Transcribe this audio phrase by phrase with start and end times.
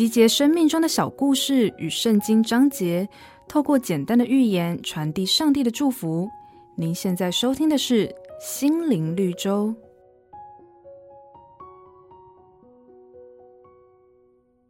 [0.00, 3.06] 集结生命中的小故事与圣经章节，
[3.46, 6.26] 透过简单的寓言传递上帝的祝福。
[6.74, 8.06] 您现在收听的是
[8.40, 9.66] 《心灵绿洲》。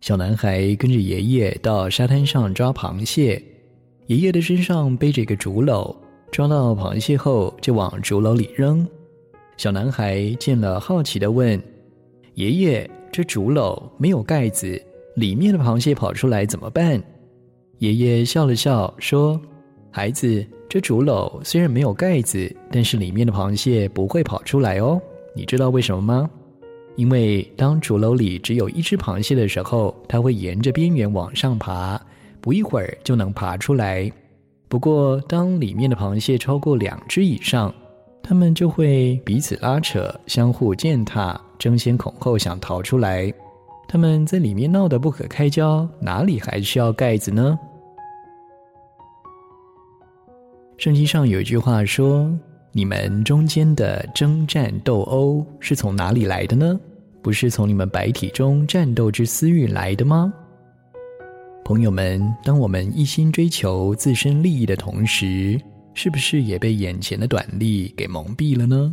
[0.00, 3.42] 小男孩跟着爷爷到沙滩上抓螃蟹，
[4.06, 5.92] 爷爷的身上背着一个竹篓，
[6.30, 8.86] 抓到螃蟹后就往竹篓里扔。
[9.56, 11.60] 小男孩见了，好奇的问
[12.34, 14.80] ：“爷爷，这竹篓没有盖子？”
[15.16, 17.02] 里面的螃蟹跑出来怎么办？
[17.78, 19.40] 爷爷笑了笑说
[19.90, 25.00] ：“孩子，这竹篓虽然没有盖子，但是里面的螃蟹不会跑出来哦。
[25.34, 26.30] 你知道为什么吗？
[26.96, 31.98] 因为当竹篓里只有一只螃蟹的时候，它会沿着边缘往上爬，
[32.42, 34.12] 不一会儿就能爬出来。
[34.68, 37.74] 不过，当里面的螃蟹超过两只以上，
[38.22, 43.32] 它们就会彼此拉扯，相互践踏，争先恐后想逃出来。”
[43.88, 47.58] 他们在里面闹得不可开交，哪里还需要盖子呢？
[50.76, 52.30] 圣经上有一句话说
[52.72, 56.78] ：“你们中间的争战斗殴是从哪里来的呢？
[57.22, 60.32] 不是从你们白体中战斗之私欲来的吗？”
[61.64, 65.58] 朋友们，当我们一心追求自身利益的同时，
[65.94, 68.92] 是不是也被眼前的短利给蒙蔽了呢？